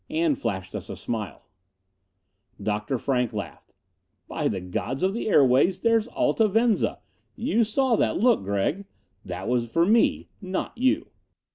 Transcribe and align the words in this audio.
And 0.09 0.35
flashed 0.35 0.73
us 0.73 0.89
a 0.89 0.95
smile. 0.95 1.45
Dr. 2.59 2.97
Frank 2.97 3.33
laughed. 3.33 3.75
"By 4.27 4.47
the 4.47 4.59
gods 4.59 5.03
of 5.03 5.13
the 5.13 5.29
airways, 5.29 5.79
there's 5.79 6.07
Alta 6.07 6.47
Venza! 6.47 7.01
You 7.35 7.63
saw 7.63 7.95
that 7.97 8.17
look, 8.17 8.41
Gregg? 8.43 8.85
That 9.23 9.47
was 9.47 9.71
for 9.71 9.85
me, 9.85 10.29
not 10.41 10.75
you." 10.75 11.11